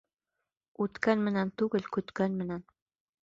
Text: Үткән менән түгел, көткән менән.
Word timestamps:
Үткән 0.85 1.21
менән 1.27 1.51
түгел, 1.63 1.85
көткән 1.97 2.39
менән. 2.41 2.65